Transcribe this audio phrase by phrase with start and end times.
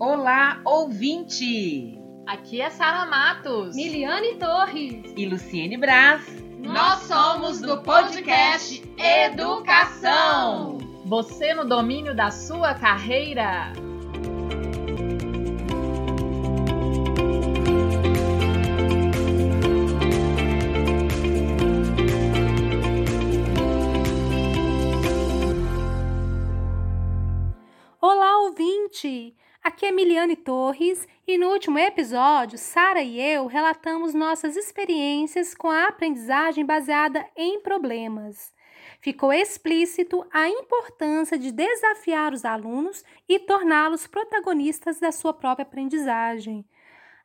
[0.00, 2.00] Olá, ouvinte!
[2.26, 6.22] Aqui é Sara Matos, Miliane Torres e Luciene Braz.
[6.58, 10.78] Nós somos do podcast Educação.
[11.04, 13.74] Você no domínio da sua carreira.
[29.80, 35.70] Aqui é Miliane Torres e no último episódio, Sara e eu relatamos nossas experiências com
[35.70, 38.52] a aprendizagem baseada em problemas.
[39.00, 46.62] Ficou explícito a importância de desafiar os alunos e torná-los protagonistas da sua própria aprendizagem.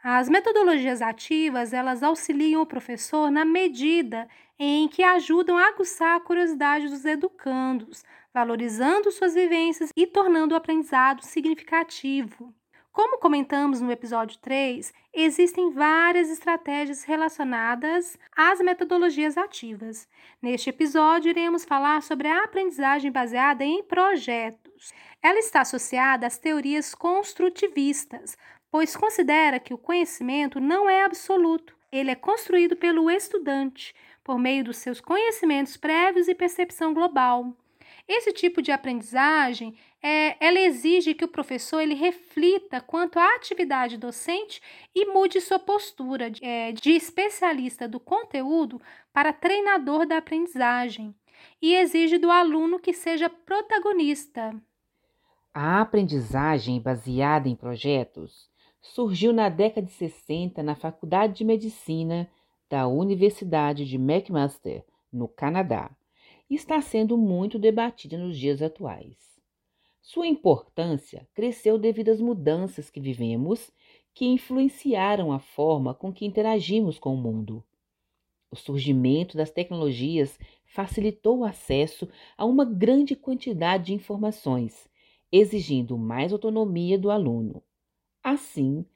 [0.00, 6.20] As metodologias ativas, elas auxiliam o professor na medida em que ajudam a aguçar a
[6.20, 12.54] curiosidade dos educandos, valorizando suas vivências e tornando o aprendizado significativo.
[12.94, 20.08] Como comentamos no episódio 3, existem várias estratégias relacionadas às metodologias ativas.
[20.40, 24.92] Neste episódio, iremos falar sobre a aprendizagem baseada em projetos.
[25.20, 28.36] Ela está associada às teorias construtivistas,
[28.70, 33.92] pois considera que o conhecimento não é absoluto, ele é construído pelo estudante,
[34.24, 37.54] por meio dos seus conhecimentos prévios e percepção global.
[38.08, 43.96] Esse tipo de aprendizagem, é, ela exige que o professor ele reflita quanto à atividade
[43.96, 44.60] docente
[44.94, 48.80] e mude sua postura de, é, de especialista do conteúdo
[49.12, 51.14] para treinador da aprendizagem
[51.60, 54.54] e exige do aluno que seja protagonista.
[55.52, 58.50] A aprendizagem baseada em projetos
[58.82, 62.28] surgiu na década de 60 na Faculdade de Medicina
[62.68, 65.90] da Universidade de McMaster, no Canadá
[66.50, 69.16] está sendo muito debatida nos dias atuais.
[70.00, 73.70] Sua importância cresceu devido às mudanças que vivemos
[74.12, 77.64] que influenciaram a forma com que interagimos com o mundo.
[78.50, 84.88] O surgimento das tecnologias facilitou o acesso a uma grande quantidade de informações,
[85.32, 87.62] exigindo mais autonomia do aluno.
[88.22, 88.86] Assim,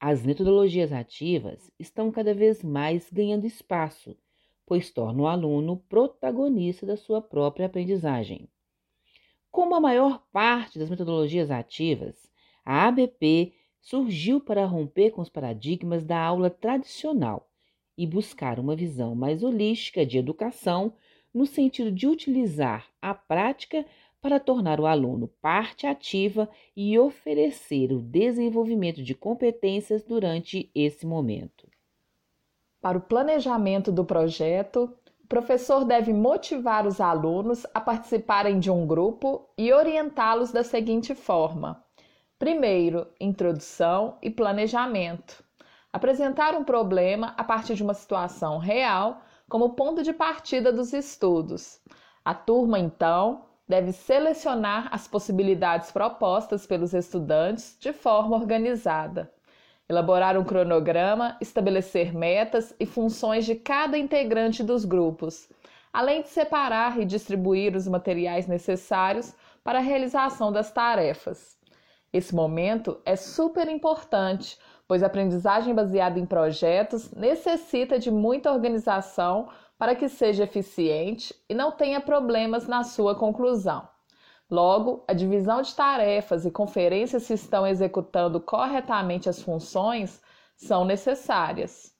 [0.00, 4.16] as metodologias ativas estão cada vez mais ganhando espaço
[4.68, 8.46] pois torna o aluno protagonista da sua própria aprendizagem.
[9.50, 12.30] Como a maior parte das metodologias ativas,
[12.62, 17.50] a ABP surgiu para romper com os paradigmas da aula tradicional
[17.96, 20.92] e buscar uma visão mais holística de educação,
[21.32, 23.86] no sentido de utilizar a prática
[24.20, 31.68] para tornar o aluno parte ativa e oferecer o desenvolvimento de competências durante esse momento.
[32.80, 34.92] Para o planejamento do projeto,
[35.24, 41.14] o professor deve motivar os alunos a participarem de um grupo e orientá-los da seguinte
[41.14, 41.84] forma:
[42.38, 45.44] primeiro, introdução e planejamento.
[45.92, 51.80] Apresentar um problema a partir de uma situação real como ponto de partida dos estudos.
[52.24, 59.30] A turma, então, deve selecionar as possibilidades propostas pelos estudantes de forma organizada
[59.88, 65.48] elaborar um cronograma, estabelecer metas e funções de cada integrante dos grupos,
[65.90, 69.34] além de separar e distribuir os materiais necessários
[69.64, 71.56] para a realização das tarefas.
[72.12, 79.48] Esse momento é super importante, pois a aprendizagem baseada em projetos necessita de muita organização
[79.78, 83.88] para que seja eficiente e não tenha problemas na sua conclusão.
[84.50, 90.20] Logo, a divisão de tarefas e conferências se estão executando corretamente as funções
[90.56, 91.94] são necessárias.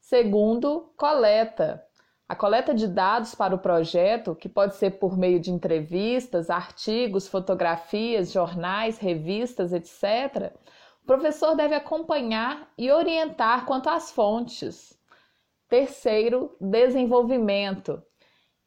[0.00, 1.82] Segundo, coleta.
[2.28, 7.28] A coleta de dados para o projeto, que pode ser por meio de entrevistas, artigos,
[7.28, 10.52] fotografias, jornais, revistas, etc.,
[11.02, 14.95] o professor deve acompanhar e orientar quanto às fontes.
[15.68, 18.02] Terceiro, desenvolvimento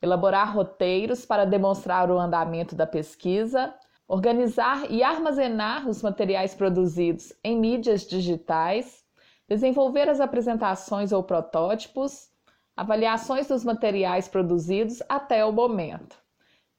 [0.00, 3.74] elaborar roteiros para demonstrar o andamento da pesquisa,
[4.06, 9.04] organizar e armazenar os materiais produzidos em mídias digitais,
[9.48, 12.28] desenvolver as apresentações ou protótipos,
[12.76, 16.16] avaliações dos materiais produzidos até o momento.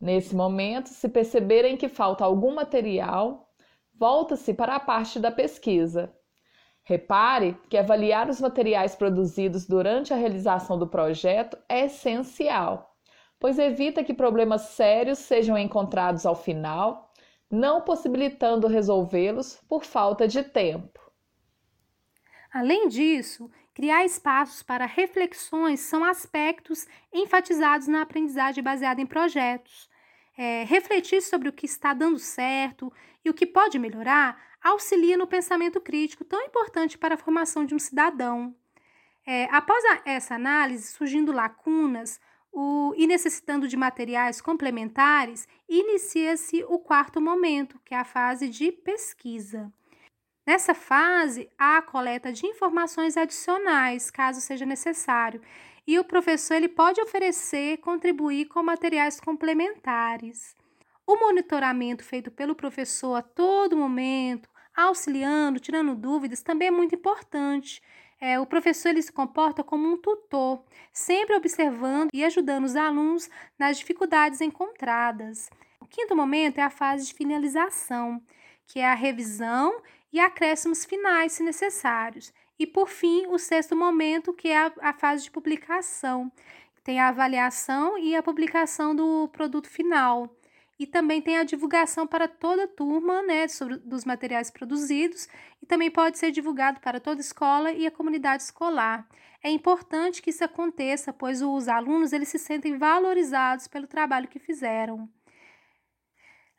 [0.00, 3.48] Nesse momento, se perceberem que falta algum material,
[3.92, 6.12] volta-se para a parte da pesquisa.
[6.88, 12.88] Repare que avaliar os materiais produzidos durante a realização do projeto é essencial
[13.38, 17.12] pois evita que problemas sérios sejam encontrados ao final,
[17.50, 21.00] não possibilitando resolvê-los por falta de tempo.
[22.52, 29.88] Além disso, criar espaços para reflexões são aspectos enfatizados na aprendizagem baseada em projetos.
[30.40, 32.92] É, refletir sobre o que está dando certo
[33.24, 37.74] e o que pode melhorar auxilia no pensamento crítico, tão importante para a formação de
[37.74, 38.54] um cidadão.
[39.26, 42.20] É, após a, essa análise, surgindo lacunas
[42.52, 48.72] o, e necessitando de materiais complementares, inicia-se o quarto momento, que é a fase de
[48.72, 49.72] pesquisa.
[50.46, 55.42] Nessa fase, há a coleta de informações adicionais, caso seja necessário,
[55.88, 60.54] e o professor ele pode oferecer, contribuir com materiais complementares.
[61.06, 67.80] O monitoramento feito pelo professor a todo momento, auxiliando, tirando dúvidas, também é muito importante.
[68.20, 70.62] É, o professor ele se comporta como um tutor,
[70.92, 75.48] sempre observando e ajudando os alunos nas dificuldades encontradas.
[75.80, 78.20] O quinto momento é a fase de finalização,
[78.66, 79.80] que é a revisão
[80.12, 82.30] e acréscimos finais, se necessários.
[82.58, 86.32] E, por fim, o sexto momento, que é a, a fase de publicação.
[86.82, 90.34] Tem a avaliação e a publicação do produto final.
[90.78, 95.28] E também tem a divulgação para toda a turma né, sobre, dos materiais produzidos
[95.60, 99.08] e também pode ser divulgado para toda a escola e a comunidade escolar.
[99.42, 104.38] É importante que isso aconteça, pois os alunos eles se sentem valorizados pelo trabalho que
[104.38, 105.08] fizeram.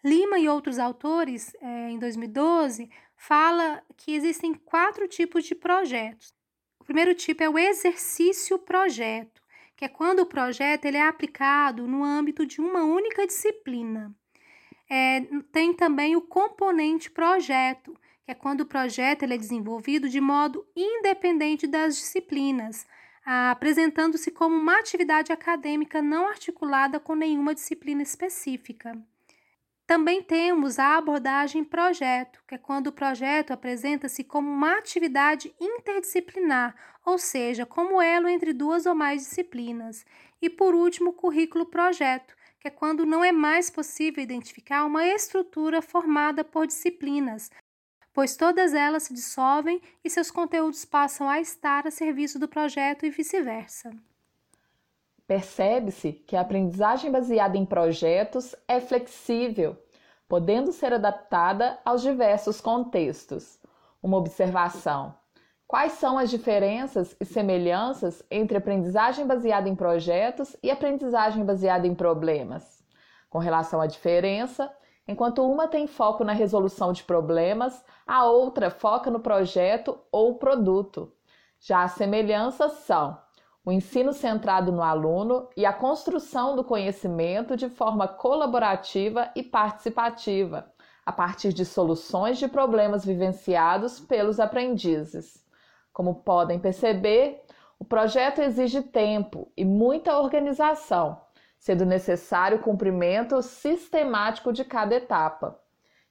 [0.03, 2.89] Lima e outros autores, é, em 2012,
[3.19, 6.33] fala que existem quatro tipos de projetos.
[6.79, 9.41] O primeiro tipo é o exercício projeto,
[9.75, 14.15] que é quando o projeto ele é aplicado no âmbito de uma única disciplina.
[14.89, 15.21] É,
[15.51, 17.93] tem também o componente projeto,
[18.23, 22.87] que é quando o projeto ele é desenvolvido de modo independente das disciplinas,
[23.25, 28.97] apresentando-se como uma atividade acadêmica não articulada com nenhuma disciplina específica.
[29.89, 36.75] Também temos a abordagem projeto, que é quando o projeto apresenta-se como uma atividade interdisciplinar,
[37.03, 40.05] ou seja, como elo entre duas ou mais disciplinas.
[40.39, 45.07] E por último, o currículo projeto, que é quando não é mais possível identificar uma
[45.07, 47.49] estrutura formada por disciplinas,
[48.13, 53.07] pois todas elas se dissolvem e seus conteúdos passam a estar a serviço do projeto
[53.07, 53.89] e vice-versa.
[55.29, 59.77] Percebe-se que a aprendizagem baseada em projetos é flexível,
[60.27, 63.59] podendo ser adaptada aos diversos contextos.
[64.01, 65.13] Uma observação:
[65.67, 71.93] quais são as diferenças e semelhanças entre aprendizagem baseada em projetos e aprendizagem baseada em
[71.93, 72.83] problemas?
[73.29, 74.75] Com relação à diferença,
[75.07, 81.13] enquanto uma tem foco na resolução de problemas, a outra foca no projeto ou produto.
[81.59, 83.15] Já as semelhanças são
[83.65, 90.71] o ensino centrado no aluno e a construção do conhecimento de forma colaborativa e participativa,
[91.05, 95.43] a partir de soluções de problemas vivenciados pelos aprendizes.
[95.91, 97.43] Como podem perceber,
[97.77, 101.21] o projeto exige tempo e muita organização,
[101.57, 105.59] sendo necessário o cumprimento sistemático de cada etapa.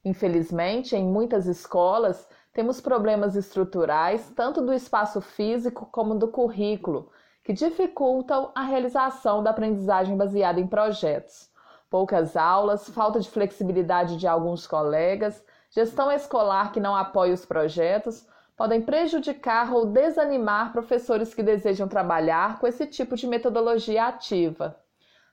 [0.05, 7.11] Infelizmente, em muitas escolas, temos problemas estruturais tanto do espaço físico como do currículo,
[7.49, 11.49] que dificultam a realização da aprendizagem baseada em projetos.
[11.89, 18.29] Poucas aulas, falta de flexibilidade de alguns colegas, gestão escolar que não apoia os projetos
[18.55, 24.77] podem prejudicar ou desanimar professores que desejam trabalhar com esse tipo de metodologia ativa.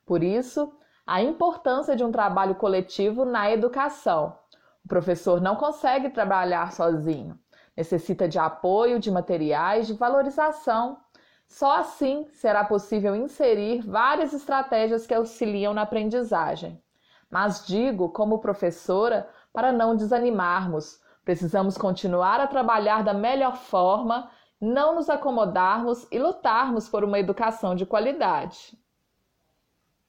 [0.05, 0.71] Por isso,
[1.05, 4.39] a importância de um trabalho coletivo na educação.
[4.85, 7.37] O professor não consegue trabalhar sozinho,
[7.75, 11.03] necessita de apoio, de materiais, de valorização
[11.47, 16.81] só assim será possível inserir várias estratégias que auxiliam na aprendizagem.
[17.29, 24.95] Mas digo, como professora, para não desanimarmos, precisamos continuar a trabalhar da melhor forma, não
[24.95, 28.77] nos acomodarmos e lutarmos por uma educação de qualidade.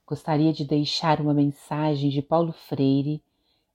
[0.06, 3.22] Gostaria de deixar uma mensagem de Paulo Freire,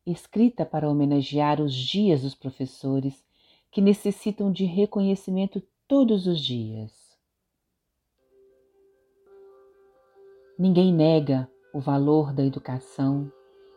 [0.06, 3.26] escrita para homenagear os dias dos professores
[3.70, 7.01] que necessitam de reconhecimento todos os dias.
[10.62, 13.32] Ninguém nega o valor da educação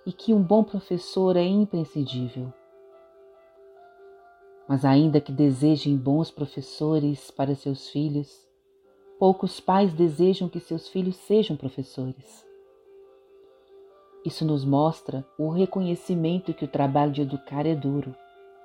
[0.04, 2.52] e que um bom professor é imprescindível.
[4.68, 8.46] Mas, ainda que desejem bons professores para seus filhos,
[9.18, 12.46] poucos pais desejam que seus filhos sejam professores.
[14.22, 18.14] Isso nos mostra o reconhecimento que o trabalho de educar é duro,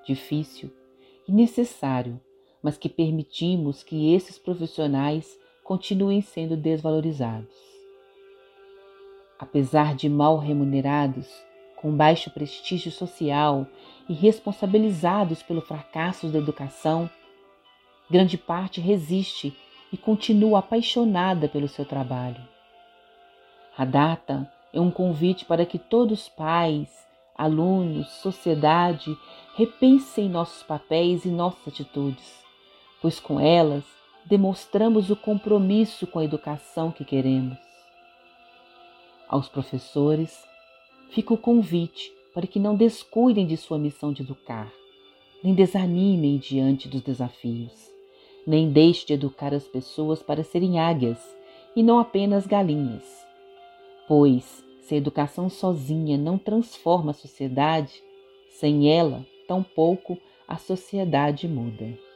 [0.05, 0.69] difícil
[1.25, 2.19] e necessário,
[2.61, 7.68] mas que permitimos que esses profissionais continuem sendo desvalorizados
[9.39, 11.27] apesar de mal remunerados,
[11.77, 13.65] com baixo prestígio social
[14.09, 17.09] e responsabilizados pelo fracasso da educação,
[18.11, 19.55] grande parte resiste
[19.91, 22.41] e continua apaixonada pelo seu trabalho.
[23.77, 26.89] A data É um convite para que todos pais,
[27.35, 29.17] alunos, sociedade
[29.55, 32.43] repensem nossos papéis e nossas atitudes,
[33.01, 33.83] pois com elas
[34.25, 37.68] demonstramos o compromisso com a educação que queremos.
[39.29, 40.43] Aos professores,
[41.11, 44.73] fica o convite para que não descuidem de sua missão de educar,
[45.43, 47.71] nem desanimem diante dos desafios,
[48.47, 51.19] nem deixem de educar as pessoas para serem águias
[51.75, 53.03] e não apenas galinhas.
[54.07, 58.01] Pois, se a educação sozinha não transforma a sociedade,
[58.49, 60.17] sem ela, tampouco
[60.47, 62.08] a sociedade muda.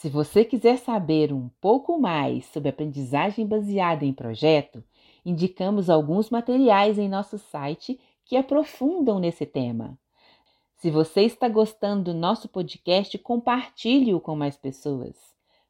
[0.00, 4.82] Se você quiser saber um pouco mais sobre aprendizagem baseada em projeto,
[5.26, 9.98] indicamos alguns materiais em nosso site que aprofundam nesse tema.
[10.78, 15.14] Se você está gostando do nosso podcast, compartilhe-o com mais pessoas.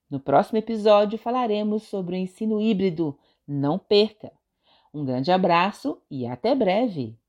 [0.08, 3.18] No próximo episódio falaremos sobre o ensino híbrido.
[3.48, 4.30] Não perca!
[4.94, 7.19] Um grande abraço e até breve!